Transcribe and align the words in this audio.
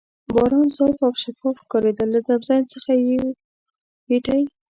باران 0.33 0.67
صاف 0.77 0.97
او 1.07 1.13
شفاف 1.23 1.55
ښکارېده، 1.63 2.05
له 2.13 2.19
تمځای 2.27 2.61
څخه 2.73 2.89
یو 2.95 3.25
پېټی. 4.05 4.41